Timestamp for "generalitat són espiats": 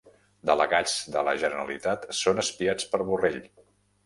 1.43-2.89